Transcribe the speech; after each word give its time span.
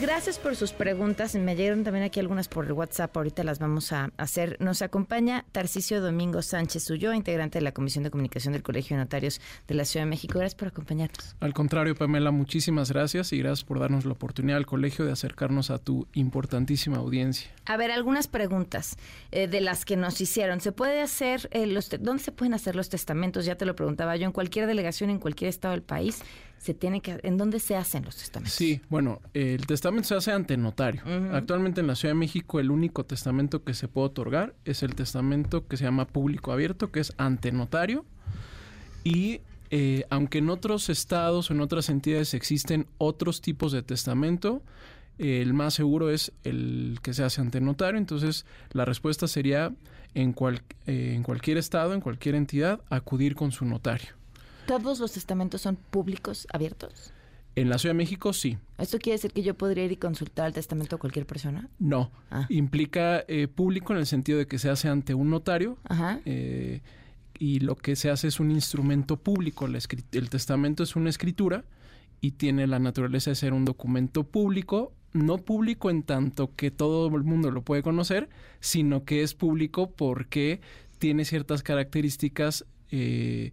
Gracias 0.00 0.38
por 0.38 0.54
sus 0.54 0.72
preguntas. 0.72 1.34
Me 1.34 1.56
llegaron 1.56 1.82
también 1.82 2.04
aquí 2.04 2.20
algunas 2.20 2.46
por 2.46 2.66
el 2.66 2.72
WhatsApp. 2.72 3.16
Ahorita 3.16 3.42
las 3.42 3.58
vamos 3.58 3.92
a 3.92 4.12
hacer. 4.16 4.56
Nos 4.60 4.80
acompaña 4.80 5.44
Tarcisio 5.50 6.00
Domingo 6.00 6.40
Sánchez 6.40 6.88
Ulloa, 6.90 7.16
integrante 7.16 7.58
de 7.58 7.64
la 7.64 7.72
Comisión 7.72 8.04
de 8.04 8.10
Comunicación 8.10 8.52
del 8.52 8.62
Colegio 8.62 8.96
de 8.96 9.02
Notarios 9.02 9.40
de 9.66 9.74
la 9.74 9.84
Ciudad 9.84 10.06
de 10.06 10.10
México. 10.10 10.38
Gracias 10.38 10.54
por 10.54 10.68
acompañarnos. 10.68 11.34
Al 11.40 11.52
contrario, 11.52 11.96
Pamela, 11.96 12.30
muchísimas 12.30 12.92
gracias 12.92 13.32
y 13.32 13.38
gracias 13.38 13.64
por 13.64 13.80
darnos 13.80 14.04
la 14.04 14.12
oportunidad 14.12 14.58
al 14.58 14.66
colegio 14.66 15.04
de 15.04 15.10
acercarnos 15.10 15.70
a 15.70 15.78
tu 15.78 16.06
importantísima 16.14 16.98
audiencia. 16.98 17.50
A 17.64 17.76
ver, 17.76 17.90
algunas 17.90 18.28
preguntas 18.28 18.98
eh, 19.32 19.48
de 19.48 19.60
las 19.60 19.84
que 19.84 19.96
nos 19.96 20.20
hicieron. 20.20 20.60
¿Se 20.60 20.70
puede 20.70 21.00
hacer 21.00 21.48
eh, 21.50 21.66
los 21.66 21.90
dónde 21.98 22.22
se 22.22 22.30
pueden 22.30 22.54
hacer 22.54 22.76
los 22.76 22.88
testamentos? 22.88 23.46
Ya 23.46 23.56
te 23.56 23.66
lo 23.66 23.74
preguntaba 23.74 24.14
yo. 24.14 24.26
En 24.26 24.32
cualquier 24.32 24.68
delegación, 24.68 25.10
en 25.10 25.18
cualquier 25.18 25.48
estado 25.48 25.72
del 25.72 25.82
país 25.82 26.22
se 26.58 26.74
tiene 26.74 27.00
que 27.00 27.18
en 27.22 27.36
dónde 27.36 27.60
se 27.60 27.76
hacen 27.76 28.04
los 28.04 28.16
testamentos. 28.16 28.54
Sí, 28.54 28.80
bueno, 28.88 29.20
el 29.32 29.66
testamento 29.66 29.87
se 30.02 30.14
hace 30.14 30.32
ante 30.32 30.56
notario. 30.56 31.02
Actualmente 31.32 31.80
en 31.80 31.86
la 31.86 31.94
Ciudad 31.94 32.14
de 32.14 32.18
México 32.18 32.60
el 32.60 32.70
único 32.70 33.04
testamento 33.04 33.64
que 33.64 33.74
se 33.74 33.88
puede 33.88 34.08
otorgar 34.08 34.54
es 34.64 34.82
el 34.82 34.94
testamento 34.94 35.66
que 35.66 35.76
se 35.76 35.84
llama 35.84 36.06
público 36.06 36.52
abierto, 36.52 36.90
que 36.90 37.00
es 37.00 37.12
ante 37.16 37.52
notario. 37.52 38.04
Y 39.04 39.40
eh, 39.70 40.04
aunque 40.10 40.38
en 40.38 40.50
otros 40.50 40.88
estados 40.88 41.50
o 41.50 41.54
en 41.54 41.60
otras 41.60 41.88
entidades 41.88 42.34
existen 42.34 42.86
otros 42.98 43.40
tipos 43.40 43.72
de 43.72 43.82
testamento, 43.82 44.62
el 45.18 45.52
más 45.52 45.74
seguro 45.74 46.10
es 46.10 46.32
el 46.44 46.98
que 47.02 47.12
se 47.12 47.24
hace 47.24 47.40
ante 47.40 47.60
notario. 47.60 47.98
Entonces, 47.98 48.46
la 48.72 48.84
respuesta 48.84 49.26
sería 49.26 49.72
en, 50.14 50.32
cual, 50.32 50.62
eh, 50.86 51.12
en 51.14 51.22
cualquier 51.22 51.58
estado, 51.58 51.94
en 51.94 52.00
cualquier 52.00 52.34
entidad, 52.34 52.80
acudir 52.88 53.34
con 53.34 53.52
su 53.52 53.64
notario. 53.64 54.10
¿Todos 54.66 55.00
los 55.00 55.12
testamentos 55.12 55.62
son 55.62 55.76
públicos, 55.76 56.46
abiertos? 56.52 57.12
En 57.54 57.68
la 57.68 57.78
Ciudad 57.78 57.94
de 57.94 57.98
México, 57.98 58.32
sí. 58.32 58.56
¿Esto 58.78 58.98
quiere 58.98 59.16
decir 59.16 59.32
que 59.32 59.42
yo 59.42 59.54
podría 59.54 59.84
ir 59.84 59.92
y 59.92 59.96
consultar 59.96 60.46
el 60.46 60.52
testamento 60.52 60.96
a 60.96 60.98
cualquier 60.98 61.26
persona? 61.26 61.68
No. 61.78 62.12
Ah. 62.30 62.46
Implica 62.50 63.24
eh, 63.26 63.48
público 63.48 63.92
en 63.92 63.98
el 63.98 64.06
sentido 64.06 64.38
de 64.38 64.46
que 64.46 64.58
se 64.58 64.70
hace 64.70 64.88
ante 64.88 65.14
un 65.14 65.30
notario. 65.30 65.76
Eh, 66.24 66.80
y 67.38 67.60
lo 67.60 67.76
que 67.76 67.96
se 67.96 68.10
hace 68.10 68.28
es 68.28 68.38
un 68.38 68.50
instrumento 68.50 69.16
público. 69.16 69.66
el 69.66 70.30
testamento 70.30 70.82
es 70.82 70.94
una 70.94 71.10
escritura 71.10 71.64
y 72.20 72.32
tiene 72.32 72.66
la 72.66 72.78
naturaleza 72.78 73.30
de 73.30 73.36
ser 73.36 73.52
un 73.52 73.64
documento 73.64 74.24
público, 74.24 74.92
no 75.12 75.38
público 75.38 75.90
en 75.90 76.02
tanto 76.02 76.54
que 76.54 76.70
todo 76.70 77.14
el 77.16 77.24
mundo 77.24 77.50
lo 77.50 77.62
puede 77.62 77.82
conocer, 77.82 78.28
sino 78.60 79.04
que 79.04 79.22
es 79.22 79.34
público 79.34 79.90
porque 79.90 80.60
tiene 80.98 81.24
ciertas 81.24 81.62
características 81.62 82.66
eh, 82.90 83.52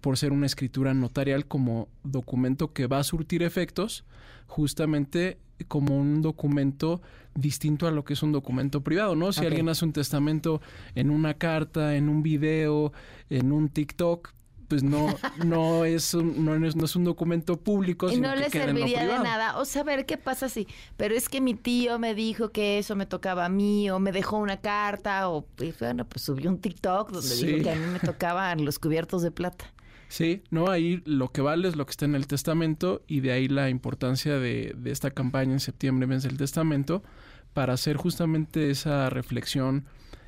por 0.00 0.16
ser 0.16 0.32
una 0.32 0.46
escritura 0.46 0.94
notarial 0.94 1.46
como 1.46 1.88
documento 2.02 2.72
que 2.72 2.86
va 2.86 2.98
a 2.98 3.04
surtir 3.04 3.42
efectos, 3.42 4.04
justamente 4.46 5.38
como 5.68 5.96
un 5.96 6.22
documento 6.22 7.00
distinto 7.34 7.86
a 7.86 7.90
lo 7.90 8.04
que 8.04 8.14
es 8.14 8.22
un 8.22 8.32
documento 8.32 8.82
privado, 8.82 9.14
¿no? 9.14 9.32
Si 9.32 9.44
alguien 9.44 9.68
hace 9.68 9.84
un 9.84 9.92
testamento 9.92 10.60
en 10.94 11.10
una 11.10 11.34
carta, 11.34 11.96
en 11.96 12.08
un 12.08 12.22
video, 12.22 12.92
en 13.28 13.52
un 13.52 13.68
TikTok, 13.68 14.32
pues 14.70 14.82
no, 14.82 15.08
no 15.44 15.84
es 15.84 16.14
un, 16.14 16.44
no 16.44 16.66
es, 16.66 16.96
un 16.96 17.04
documento 17.04 17.56
público. 17.58 18.10
Y 18.10 18.20
no 18.20 18.34
le 18.34 18.48
serviría 18.50 19.06
de 19.06 19.18
nada. 19.18 19.58
O 19.58 19.64
saber 19.64 20.06
qué 20.06 20.16
pasa 20.16 20.48
si, 20.48 20.66
pero 20.96 21.14
es 21.14 21.28
que 21.28 21.40
mi 21.40 21.54
tío 21.54 21.98
me 21.98 22.14
dijo 22.14 22.50
que 22.50 22.78
eso 22.78 22.96
me 22.96 23.04
tocaba 23.04 23.44
a 23.44 23.48
mí, 23.48 23.90
o 23.90 23.98
me 23.98 24.12
dejó 24.12 24.38
una 24.38 24.60
carta, 24.60 25.28
o 25.28 25.44
bueno, 25.78 26.06
pues 26.06 26.22
subió 26.22 26.50
un 26.50 26.58
TikTok 26.58 27.10
donde 27.10 27.34
dijo 27.34 27.62
que 27.62 27.70
a 27.70 27.74
mí 27.74 27.86
me 27.92 27.98
tocaban 27.98 28.64
los 28.64 28.78
cubiertos 28.78 29.22
de 29.22 29.30
plata. 29.30 29.72
Sí, 30.10 30.42
no, 30.50 30.68
ahí 30.68 31.02
lo 31.04 31.30
que 31.30 31.40
vale 31.40 31.68
es 31.68 31.76
lo 31.76 31.86
que 31.86 31.92
está 31.92 32.04
en 32.04 32.16
el 32.16 32.26
testamento 32.26 33.04
y 33.06 33.20
de 33.20 33.30
ahí 33.30 33.46
la 33.46 33.70
importancia 33.70 34.40
de, 34.40 34.74
esta 34.86 35.12
campaña 35.12 35.52
en 35.52 35.60
septiembre, 35.60 36.08
mes 36.08 36.24
del 36.24 36.36
testamento, 36.36 37.04
para 37.52 37.74
hacer 37.74 37.96
justamente 37.96 38.70
esa 38.70 39.08
reflexión 39.08 39.86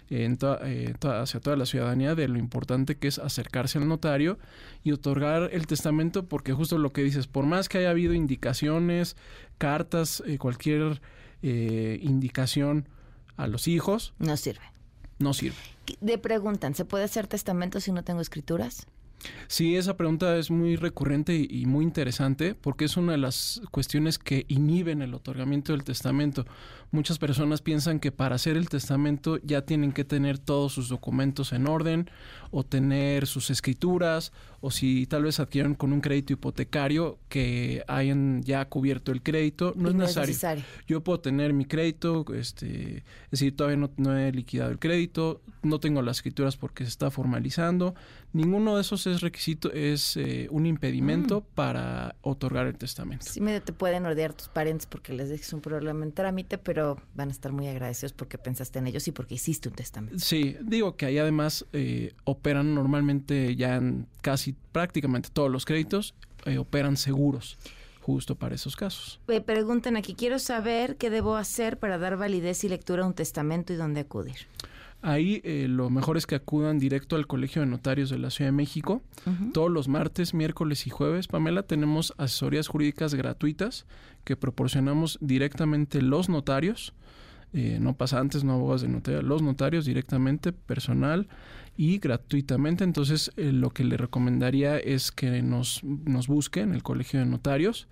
en 0.08 0.38
eh, 0.62 0.94
hacia 1.02 1.40
toda 1.40 1.56
la 1.56 1.66
ciudadanía 1.66 2.14
de 2.14 2.28
lo 2.28 2.38
importante 2.38 2.96
que 2.96 3.08
es 3.08 3.18
acercarse 3.18 3.78
al 3.78 3.88
notario 3.88 4.38
y 4.84 4.92
otorgar 4.92 5.50
el 5.52 5.66
testamento, 5.66 6.28
porque 6.28 6.52
justo 6.52 6.78
lo 6.78 6.92
que 6.92 7.02
dices, 7.02 7.26
por 7.26 7.44
más 7.44 7.68
que 7.68 7.78
haya 7.78 7.90
habido 7.90 8.14
indicaciones, 8.14 9.16
cartas, 9.58 10.22
eh, 10.24 10.38
cualquier 10.38 11.02
eh, 11.42 11.98
indicación 12.02 12.88
a 13.36 13.48
los 13.48 13.66
hijos, 13.66 14.14
no 14.20 14.36
sirve. 14.36 14.62
No 15.18 15.34
sirve. 15.34 15.56
De 16.00 16.18
preguntan, 16.18 16.76
¿se 16.76 16.84
puede 16.84 17.02
hacer 17.02 17.26
testamento 17.26 17.80
si 17.80 17.90
no 17.90 18.04
tengo 18.04 18.20
escrituras? 18.20 18.86
Sí, 19.46 19.76
esa 19.76 19.96
pregunta 19.96 20.36
es 20.36 20.50
muy 20.50 20.76
recurrente 20.76 21.46
y 21.48 21.66
muy 21.66 21.84
interesante 21.84 22.54
porque 22.54 22.86
es 22.86 22.96
una 22.96 23.12
de 23.12 23.18
las 23.18 23.60
cuestiones 23.70 24.18
que 24.18 24.44
inhiben 24.48 25.02
el 25.02 25.14
otorgamiento 25.14 25.72
del 25.72 25.84
testamento. 25.84 26.46
Muchas 26.90 27.18
personas 27.18 27.62
piensan 27.62 28.00
que 28.00 28.12
para 28.12 28.34
hacer 28.34 28.56
el 28.56 28.68
testamento 28.68 29.38
ya 29.42 29.62
tienen 29.62 29.92
que 29.92 30.04
tener 30.04 30.38
todos 30.38 30.74
sus 30.74 30.90
documentos 30.90 31.52
en 31.52 31.66
orden 31.66 32.10
o 32.50 32.64
tener 32.64 33.26
sus 33.26 33.50
escrituras 33.50 34.32
o 34.60 34.70
si 34.70 35.06
tal 35.06 35.24
vez 35.24 35.40
adquieren 35.40 35.74
con 35.74 35.92
un 35.92 36.00
crédito 36.00 36.34
hipotecario 36.34 37.18
que 37.28 37.82
hayan 37.88 38.42
ya 38.42 38.66
cubierto 38.66 39.10
el 39.10 39.22
crédito. 39.22 39.72
No, 39.74 39.88
es, 39.88 39.94
necesario. 39.94 40.62
Yo 40.86 41.02
puedo 41.02 41.18
tener 41.20 41.52
mi 41.52 41.64
crédito, 41.64 42.24
este, 42.34 42.98
es 42.98 43.30
decir, 43.30 43.56
todavía 43.56 43.78
no, 43.78 43.90
no 43.96 44.16
he 44.16 44.30
liquidado 44.30 44.70
el 44.70 44.78
crédito, 44.78 45.40
no 45.62 45.80
tengo 45.80 46.02
las 46.02 46.18
escrituras 46.18 46.56
porque 46.56 46.84
se 46.84 46.90
está 46.90 47.10
formalizando. 47.10 47.94
Ninguno 48.32 48.76
de 48.76 48.82
esos 48.82 49.06
es 49.06 49.11
requisito, 49.20 49.72
es 49.72 50.16
eh, 50.16 50.48
un 50.50 50.66
impedimento 50.66 51.40
mm. 51.40 51.54
para 51.54 52.16
otorgar 52.22 52.66
el 52.66 52.76
testamento. 52.76 53.26
Sí, 53.28 53.40
medio 53.40 53.62
te 53.62 53.72
pueden 53.72 54.06
odiar 54.06 54.32
tus 54.32 54.48
parientes 54.48 54.86
porque 54.86 55.12
les 55.12 55.28
dejes 55.28 55.52
un 55.52 55.60
problema 55.60 56.04
en 56.04 56.12
trámite, 56.12 56.58
pero 56.58 56.98
van 57.14 57.28
a 57.28 57.32
estar 57.32 57.52
muy 57.52 57.68
agradecidos 57.68 58.12
porque 58.12 58.38
pensaste 58.38 58.78
en 58.78 58.86
ellos 58.86 59.06
y 59.08 59.12
porque 59.12 59.34
hiciste 59.34 59.68
un 59.68 59.74
testamento. 59.74 60.18
Sí, 60.18 60.56
digo 60.62 60.96
que 60.96 61.06
ahí 61.06 61.18
además 61.18 61.66
eh, 61.72 62.14
operan 62.24 62.74
normalmente 62.74 63.56
ya 63.56 63.76
en 63.76 64.06
casi 64.20 64.54
prácticamente 64.72 65.28
todos 65.32 65.50
los 65.50 65.64
créditos, 65.64 66.14
eh, 66.44 66.58
operan 66.58 66.96
seguros 66.96 67.58
justo 68.00 68.34
para 68.34 68.54
esos 68.54 68.76
casos. 68.76 69.20
Me 69.28 69.40
preguntan 69.40 69.96
aquí, 69.96 70.14
quiero 70.14 70.38
saber 70.38 70.96
qué 70.96 71.08
debo 71.08 71.36
hacer 71.36 71.78
para 71.78 71.98
dar 71.98 72.16
validez 72.16 72.64
y 72.64 72.68
lectura 72.68 73.04
a 73.04 73.06
un 73.06 73.14
testamento 73.14 73.72
y 73.72 73.76
dónde 73.76 74.00
acudir. 74.00 74.48
Ahí 75.02 75.40
eh, 75.42 75.66
lo 75.68 75.90
mejor 75.90 76.16
es 76.16 76.26
que 76.26 76.36
acudan 76.36 76.78
directo 76.78 77.16
al 77.16 77.26
Colegio 77.26 77.60
de 77.60 77.66
Notarios 77.66 78.08
de 78.08 78.18
la 78.18 78.30
Ciudad 78.30 78.52
de 78.52 78.56
México. 78.56 79.02
Todos 79.52 79.70
los 79.70 79.88
martes, 79.88 80.32
miércoles 80.32 80.86
y 80.86 80.90
jueves, 80.90 81.26
Pamela, 81.26 81.64
tenemos 81.64 82.14
asesorías 82.18 82.68
jurídicas 82.68 83.14
gratuitas 83.14 83.84
que 84.22 84.36
proporcionamos 84.36 85.18
directamente 85.20 86.00
los 86.02 86.28
notarios. 86.28 86.94
Eh, 87.52 87.78
no 87.80 87.94
pasantes, 87.94 88.44
no 88.44 88.54
abogados 88.54 88.82
de 88.82 88.88
notario, 88.88 89.20
los 89.22 89.42
notarios 89.42 89.84
directamente, 89.84 90.52
personal 90.52 91.28
y 91.76 91.98
gratuitamente. 91.98 92.84
Entonces, 92.84 93.32
eh, 93.36 93.52
lo 93.52 93.70
que 93.70 93.84
le 93.84 93.96
recomendaría 93.96 94.78
es 94.78 95.10
que 95.10 95.42
nos, 95.42 95.82
nos 95.82 96.28
busque 96.28 96.60
en 96.60 96.72
el 96.72 96.82
Colegio 96.82 97.18
de 97.18 97.26
Notarios 97.26 97.88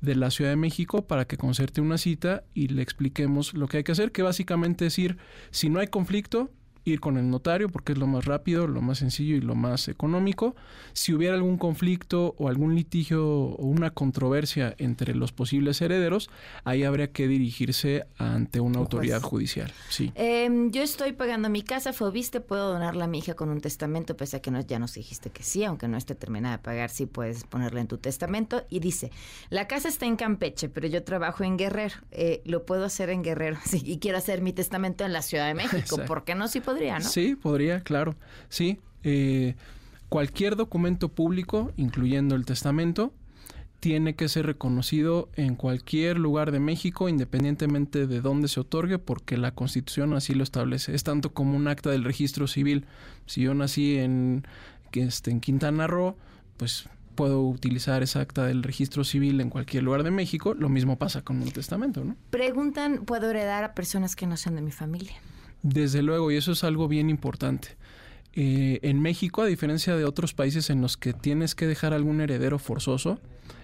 de 0.00 0.14
la 0.14 0.30
Ciudad 0.30 0.50
de 0.50 0.56
México 0.56 1.06
para 1.06 1.26
que 1.26 1.36
concerte 1.36 1.80
una 1.80 1.98
cita 1.98 2.44
y 2.54 2.68
le 2.68 2.82
expliquemos 2.82 3.54
lo 3.54 3.68
que 3.68 3.78
hay 3.78 3.84
que 3.84 3.92
hacer, 3.92 4.12
que 4.12 4.22
básicamente 4.22 4.86
es 4.86 4.98
ir, 4.98 5.18
si 5.50 5.68
no 5.68 5.80
hay 5.80 5.88
conflicto, 5.88 6.50
ir 6.84 7.00
con 7.00 7.16
el 7.16 7.30
notario 7.30 7.68
porque 7.68 7.92
es 7.92 7.98
lo 7.98 8.06
más 8.06 8.24
rápido, 8.24 8.66
lo 8.66 8.80
más 8.80 8.98
sencillo 8.98 9.36
y 9.36 9.40
lo 9.40 9.54
más 9.54 9.88
económico. 9.88 10.54
Si 10.92 11.12
hubiera 11.12 11.34
algún 11.34 11.58
conflicto 11.58 12.34
o 12.38 12.48
algún 12.48 12.74
litigio 12.74 13.26
o 13.26 13.66
una 13.66 13.90
controversia 13.90 14.74
entre 14.78 15.14
los 15.14 15.32
posibles 15.32 15.80
herederos, 15.80 16.30
ahí 16.64 16.84
habría 16.84 17.12
que 17.12 17.28
dirigirse 17.28 18.06
ante 18.18 18.60
una 18.60 18.78
autoridad 18.78 19.20
judicial. 19.22 19.72
Sí. 19.88 20.12
Em, 20.14 20.70
yo 20.70 20.82
estoy 20.82 21.12
pagando 21.12 21.48
mi 21.48 21.62
casa, 21.62 21.92
Fobiste, 21.92 22.40
puedo 22.40 22.72
donarla 22.72 23.04
a 23.04 23.08
mi 23.08 23.18
hija 23.18 23.34
con 23.34 23.50
un 23.50 23.60
testamento, 23.60 24.16
pese 24.16 24.38
a 24.38 24.42
que 24.42 24.50
no, 24.50 24.60
ya 24.60 24.78
nos 24.78 24.94
dijiste 24.94 25.30
que 25.30 25.42
sí, 25.42 25.64
aunque 25.64 25.88
no 25.88 25.96
esté 25.96 26.14
terminada 26.14 26.56
de 26.56 26.62
pagar, 26.62 26.90
sí 26.90 27.06
puedes 27.06 27.44
ponerla 27.44 27.80
en 27.80 27.88
tu 27.88 27.98
testamento. 27.98 28.64
Y 28.68 28.80
dice, 28.80 29.10
la 29.50 29.68
casa 29.68 29.88
está 29.88 30.06
en 30.06 30.16
Campeche, 30.16 30.68
pero 30.68 30.88
yo 30.88 31.02
trabajo 31.04 31.44
en 31.44 31.56
Guerrero. 31.56 31.96
Eh, 32.10 32.42
lo 32.44 32.64
puedo 32.66 32.84
hacer 32.84 33.10
en 33.10 33.22
Guerrero 33.22 33.58
y 33.72 33.98
quiero 33.98 34.18
hacer 34.18 34.40
mi 34.40 34.52
testamento 34.52 35.04
en 35.04 35.12
la 35.12 35.22
Ciudad 35.22 35.46
de 35.46 35.54
México. 35.54 35.98
¿Por 36.06 36.24
qué 36.24 36.34
no? 36.34 36.48
Sí 36.48 36.60
podría, 36.72 36.98
¿no? 36.98 37.04
Sí, 37.04 37.36
podría, 37.36 37.80
claro. 37.80 38.16
Sí. 38.48 38.78
Eh, 39.02 39.54
cualquier 40.08 40.56
documento 40.56 41.08
público, 41.08 41.72
incluyendo 41.76 42.34
el 42.34 42.44
testamento, 42.44 43.12
tiene 43.80 44.14
que 44.14 44.28
ser 44.28 44.46
reconocido 44.46 45.30
en 45.36 45.56
cualquier 45.56 46.18
lugar 46.18 46.52
de 46.52 46.60
México, 46.60 47.08
independientemente 47.08 48.06
de 48.06 48.20
dónde 48.20 48.48
se 48.48 48.60
otorgue, 48.60 48.98
porque 48.98 49.38
la 49.38 49.54
Constitución 49.54 50.12
así 50.12 50.34
lo 50.34 50.44
establece. 50.44 50.94
Es 50.94 51.02
tanto 51.02 51.32
como 51.32 51.56
un 51.56 51.66
acta 51.66 51.90
del 51.90 52.04
registro 52.04 52.46
civil. 52.46 52.84
Si 53.26 53.40
yo 53.40 53.54
nací 53.54 53.96
en, 53.96 54.46
este, 54.92 55.30
en 55.30 55.40
Quintana 55.40 55.86
Roo, 55.86 56.16
pues 56.58 56.88
puedo 57.14 57.42
utilizar 57.42 58.02
esa 58.02 58.20
acta 58.20 58.44
del 58.46 58.62
registro 58.62 59.02
civil 59.02 59.40
en 59.40 59.48
cualquier 59.48 59.82
lugar 59.82 60.02
de 60.02 60.10
México. 60.10 60.54
Lo 60.54 60.68
mismo 60.68 60.98
pasa 60.98 61.22
con 61.22 61.40
un 61.42 61.50
testamento, 61.50 62.04
¿no? 62.04 62.16
Preguntan, 62.30 63.04
¿puedo 63.06 63.30
heredar 63.30 63.64
a 63.64 63.74
personas 63.74 64.14
que 64.14 64.26
no 64.26 64.36
sean 64.36 64.56
de 64.56 64.62
mi 64.62 64.72
familia? 64.72 65.14
Desde 65.62 66.02
luego, 66.02 66.30
y 66.30 66.36
eso 66.36 66.52
es 66.52 66.64
algo 66.64 66.88
bien 66.88 67.10
importante. 67.10 67.76
Eh, 68.32 68.78
en 68.82 69.00
México, 69.00 69.42
a 69.42 69.46
diferencia 69.46 69.96
de 69.96 70.04
otros 70.04 70.34
países 70.34 70.70
en 70.70 70.80
los 70.80 70.96
que 70.96 71.12
tienes 71.12 71.54
que 71.54 71.66
dejar 71.66 71.92
algún 71.92 72.20
heredero 72.20 72.58
forzoso, 72.58 73.18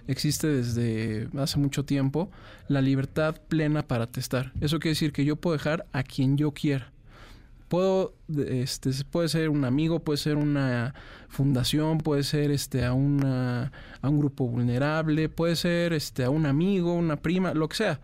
existe 0.07 0.47
desde 0.47 1.29
hace 1.37 1.57
mucho 1.57 1.85
tiempo 1.85 2.29
la 2.67 2.81
libertad 2.81 3.35
plena 3.47 3.83
para 3.83 4.07
testar. 4.07 4.51
Eso 4.59 4.79
quiere 4.79 4.93
decir 4.93 5.13
que 5.13 5.25
yo 5.25 5.37
puedo 5.37 5.55
dejar 5.55 5.85
a 5.93 6.03
quien 6.03 6.37
yo 6.37 6.51
quiera. 6.51 6.91
Puedo, 7.69 8.13
este, 8.29 8.91
puede 9.09 9.27
ser 9.27 9.49
un 9.49 9.65
amigo, 9.65 9.99
puede 9.99 10.17
ser 10.17 10.37
una 10.37 10.93
fundación, 11.27 11.97
puede 11.97 12.23
ser 12.23 12.51
este, 12.51 12.85
a, 12.85 12.93
una, 12.93 13.73
a 14.01 14.09
un 14.09 14.19
grupo 14.19 14.47
vulnerable, 14.47 15.27
puede 15.27 15.57
ser 15.57 15.91
este, 15.91 16.23
a 16.23 16.29
un 16.29 16.45
amigo, 16.45 16.93
una 16.93 17.17
prima, 17.17 17.53
lo 17.53 17.67
que 17.67 17.75
sea. 17.75 17.99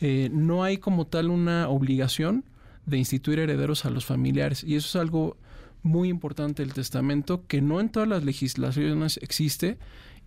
Eh, 0.00 0.30
no 0.32 0.64
hay 0.64 0.78
como 0.78 1.06
tal 1.06 1.28
una 1.28 1.68
obligación 1.68 2.44
de 2.86 2.98
instituir 2.98 3.38
herederos 3.38 3.84
a 3.84 3.90
los 3.90 4.04
familiares. 4.04 4.64
Y 4.64 4.76
eso 4.76 4.86
es 4.86 5.02
algo 5.02 5.36
muy 5.82 6.08
importante 6.08 6.62
del 6.62 6.74
testamento 6.74 7.46
que 7.46 7.60
no 7.60 7.80
en 7.80 7.88
todas 7.88 8.08
las 8.08 8.24
legislaciones 8.24 9.18
existe 9.22 9.78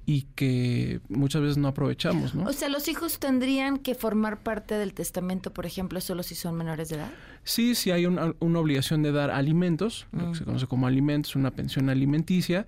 y 0.06 0.24
que 0.36 1.00
muchas 1.10 1.42
veces 1.42 1.58
no 1.58 1.68
aprovechamos, 1.68 2.36
¿no? 2.36 2.48
O 2.48 2.54
sea, 2.54 2.70
los 2.70 2.88
hijos 2.88 3.18
tendrían 3.18 3.78
que 3.80 3.96
formar 3.96 4.44
parte 4.44 4.76
del 4.76 4.94
testamento, 4.94 5.52
por 5.52 5.66
ejemplo, 5.66 6.00
solo 6.00 6.22
si 6.22 6.36
son 6.36 6.56
menores 6.56 6.90
de 6.90 6.98
edad. 6.98 7.12
Sí, 7.44 7.74
sí 7.74 7.90
hay 7.90 8.06
una, 8.06 8.36
obligación 8.40 9.02
de 9.02 9.12
dar 9.12 9.32
alimentos, 9.32 10.06
lo 10.12 10.26
que 10.26 10.30
mm. 10.30 10.36
se 10.36 10.46
conoce 10.46 10.68
como 10.68 10.86
alimentos, 10.86 11.36
una 11.36 11.52
pensión 11.52 11.90
alimenticia, 11.90 12.68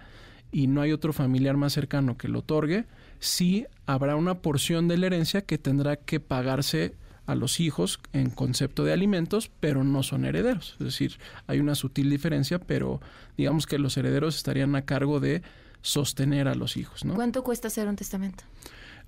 y 0.51 0.65
no 0.65 0.81
hay 0.81 0.91
otro 0.91 1.13
familiar 1.13 1.57
más 1.57 1.73
cercano 1.73 2.17
que 2.17 2.27
lo 2.27 2.39
otorgue. 2.39 2.85
Sí 3.19 3.67
habrá 3.85 4.15
una 4.15 4.39
porción 4.39 4.87
de 4.87 4.97
la 4.97 5.07
herencia 5.07 5.41
que 5.41 5.59
tendrá 5.59 5.97
que 5.97 6.19
pagarse 6.19 6.95
a 7.27 7.35
los 7.35 7.59
hijos 7.59 7.99
en 8.13 8.29
concepto 8.29 8.83
de 8.83 8.93
alimentos, 8.93 9.51
pero 9.59 9.83
no 9.83 10.01
son 10.01 10.25
herederos. 10.25 10.75
Es 10.79 10.85
decir, 10.85 11.17
hay 11.45 11.59
una 11.59 11.75
sutil 11.75 12.09
diferencia, 12.09 12.57
pero 12.57 13.01
digamos 13.37 13.67
que 13.67 13.77
los 13.77 13.95
herederos 13.97 14.37
estarían 14.37 14.75
a 14.75 14.83
cargo 14.83 15.19
de 15.19 15.43
sostener 15.81 16.47
a 16.47 16.55
los 16.55 16.77
hijos. 16.77 17.05
¿no? 17.05 17.13
¿Cuánto 17.13 17.43
cuesta 17.43 17.67
hacer 17.67 17.87
un 17.87 17.97
testamento? 17.97 18.45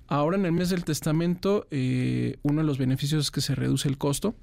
Ahora 0.06 0.36
en 0.36 0.44
el 0.44 0.52
mes 0.52 0.68
del 0.68 0.84
testamento, 0.84 1.66
eh, 1.70 2.36
uno 2.42 2.60
de 2.60 2.66
los 2.66 2.78
beneficios 2.78 3.24
es 3.24 3.30
que 3.30 3.40
se 3.40 3.54
reduce 3.54 3.88
el 3.88 3.96
costo 3.96 4.34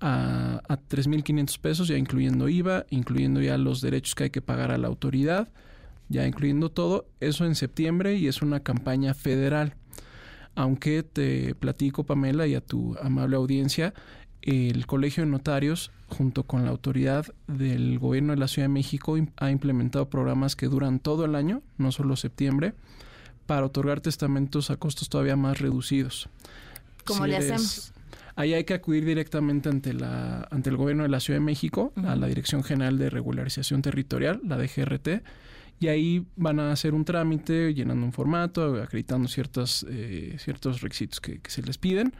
a, 0.00 0.60
a 0.68 0.76
3.500 0.76 1.58
pesos, 1.60 1.88
ya 1.88 1.96
incluyendo 1.96 2.48
IVA, 2.48 2.86
incluyendo 2.90 3.40
ya 3.40 3.58
los 3.58 3.80
derechos 3.80 4.14
que 4.14 4.24
hay 4.24 4.30
que 4.30 4.42
pagar 4.42 4.72
a 4.72 4.78
la 4.78 4.88
autoridad, 4.88 5.48
ya 6.08 6.26
incluyendo 6.26 6.70
todo, 6.70 7.06
eso 7.20 7.44
en 7.44 7.54
septiembre 7.54 8.16
y 8.16 8.26
es 8.26 8.42
una 8.42 8.60
campaña 8.60 9.14
federal. 9.14 9.76
Aunque 10.60 11.02
te 11.02 11.54
platico, 11.54 12.04
Pamela, 12.04 12.46
y 12.46 12.54
a 12.54 12.60
tu 12.60 12.94
amable 13.00 13.36
audiencia, 13.36 13.94
el 14.42 14.86
Colegio 14.86 15.24
de 15.24 15.30
Notarios, 15.30 15.90
junto 16.06 16.42
con 16.42 16.66
la 16.66 16.70
autoridad 16.70 17.24
del 17.46 17.98
Gobierno 17.98 18.34
de 18.34 18.40
la 18.40 18.46
Ciudad 18.46 18.68
de 18.68 18.74
México, 18.74 19.16
ha 19.38 19.50
implementado 19.50 20.10
programas 20.10 20.56
que 20.56 20.66
duran 20.66 20.98
todo 20.98 21.24
el 21.24 21.34
año, 21.34 21.62
no 21.78 21.92
solo 21.92 22.14
septiembre, 22.14 22.74
para 23.46 23.64
otorgar 23.64 24.02
testamentos 24.02 24.70
a 24.70 24.76
costos 24.76 25.08
todavía 25.08 25.34
más 25.34 25.60
reducidos. 25.60 26.28
¿Cómo 27.06 27.26
le 27.26 27.38
hacemos? 27.38 27.94
Ahí 28.36 28.52
hay 28.52 28.64
que 28.64 28.74
acudir 28.74 29.06
directamente 29.06 29.70
ante, 29.70 29.94
la, 29.94 30.46
ante 30.50 30.68
el 30.68 30.76
Gobierno 30.76 31.04
de 31.04 31.08
la 31.08 31.20
Ciudad 31.20 31.40
de 31.40 31.44
México, 31.46 31.94
a 32.04 32.16
la 32.16 32.26
Dirección 32.26 32.62
General 32.64 32.98
de 32.98 33.08
Regularización 33.08 33.80
Territorial, 33.80 34.42
la 34.44 34.58
DGRT, 34.58 35.22
y 35.80 35.88
ahí 35.88 36.26
van 36.36 36.60
a 36.60 36.72
hacer 36.72 36.92
un 36.92 37.06
trámite 37.06 37.72
llenando 37.72 38.04
un 38.04 38.12
formato, 38.12 38.80
acreditando 38.82 39.28
ciertos, 39.28 39.86
eh, 39.88 40.36
ciertos 40.38 40.82
requisitos 40.82 41.22
que, 41.22 41.40
se 41.48 41.62
les 41.62 41.78
piden. 41.78 42.12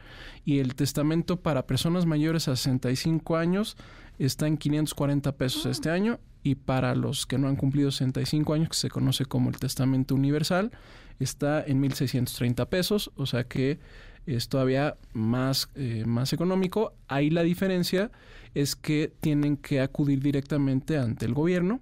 Y 0.43 0.57
el 0.57 0.73
testamento 0.73 1.39
para 1.39 1.67
personas 1.67 2.07
mayores 2.07 2.47
a 2.47 2.55
65 2.55 3.37
años 3.37 3.77
está 4.17 4.47
en 4.47 4.57
540 4.57 5.37
pesos 5.37 5.67
este 5.67 5.91
ah. 5.91 5.93
año 5.93 6.19
y 6.41 6.55
para 6.55 6.95
los 6.95 7.27
que 7.27 7.37
no 7.37 7.47
han 7.47 7.55
cumplido 7.55 7.91
65 7.91 8.51
años, 8.55 8.69
que 8.69 8.75
se 8.75 8.89
conoce 8.89 9.25
como 9.25 9.51
el 9.51 9.57
testamento 9.57 10.15
universal, 10.15 10.71
está 11.19 11.63
en 11.63 11.83
1.630 11.83 12.67
pesos, 12.67 13.11
o 13.15 13.27
sea 13.27 13.43
que 13.43 13.79
es 14.25 14.49
todavía 14.49 14.97
más, 15.13 15.69
eh, 15.75 16.03
más 16.07 16.33
económico. 16.33 16.95
Ahí 17.07 17.29
la 17.29 17.43
diferencia 17.43 18.11
es 18.55 18.75
que 18.75 19.13
tienen 19.19 19.55
que 19.55 19.81
acudir 19.81 20.19
directamente 20.19 20.97
ante 20.97 21.27
el 21.27 21.35
gobierno 21.35 21.79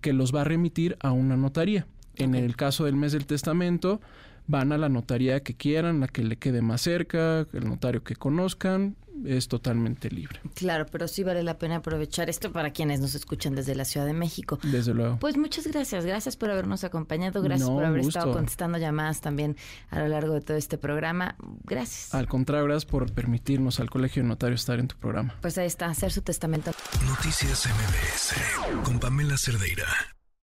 que 0.00 0.12
los 0.12 0.34
va 0.34 0.42
a 0.42 0.44
remitir 0.44 0.96
a 1.00 1.12
una 1.12 1.36
notaría. 1.36 1.86
En 2.16 2.34
el 2.34 2.56
caso 2.56 2.84
del 2.84 2.96
mes 2.96 3.12
del 3.12 3.26
testamento, 3.26 4.00
van 4.46 4.72
a 4.72 4.78
la 4.78 4.88
notaría 4.88 5.42
que 5.42 5.54
quieran, 5.54 6.00
la 6.00 6.08
que 6.08 6.22
le 6.22 6.36
quede 6.36 6.62
más 6.62 6.82
cerca, 6.82 7.46
el 7.52 7.68
notario 7.68 8.02
que 8.02 8.16
conozcan, 8.16 8.96
es 9.24 9.48
totalmente 9.48 10.10
libre. 10.10 10.40
Claro, 10.54 10.86
pero 10.90 11.08
sí 11.08 11.24
vale 11.24 11.42
la 11.42 11.58
pena 11.58 11.76
aprovechar 11.76 12.30
esto 12.30 12.52
para 12.52 12.70
quienes 12.72 13.00
nos 13.00 13.14
escuchan 13.14 13.54
desde 13.54 13.74
la 13.74 13.84
Ciudad 13.84 14.06
de 14.06 14.12
México. 14.12 14.58
Desde 14.62 14.94
luego. 14.94 15.18
Pues 15.18 15.36
muchas 15.36 15.66
gracias, 15.66 16.04
gracias 16.04 16.36
por 16.36 16.50
habernos 16.50 16.84
acompañado, 16.84 17.42
gracias 17.42 17.68
por 17.68 17.84
haber 17.84 18.00
estado 18.00 18.32
contestando 18.32 18.78
llamadas 18.78 19.20
también 19.20 19.56
a 19.90 20.00
lo 20.00 20.08
largo 20.08 20.34
de 20.34 20.40
todo 20.40 20.56
este 20.56 20.78
programa. 20.78 21.36
Gracias. 21.64 22.14
Al 22.14 22.28
contrario, 22.28 22.64
gracias 22.64 22.90
por 22.90 23.12
permitirnos 23.12 23.80
al 23.80 23.90
Colegio 23.90 24.22
de 24.22 24.28
Notarios 24.28 24.60
estar 24.60 24.78
en 24.78 24.88
tu 24.88 24.96
programa. 24.96 25.36
Pues 25.40 25.58
ahí 25.58 25.66
está, 25.66 25.86
hacer 25.86 26.12
su 26.12 26.22
testamento. 26.22 26.72
Noticias 27.06 27.66
MBS 27.66 28.84
con 28.84 28.98
Pamela 28.98 29.36
Cerdeira. 29.36 29.86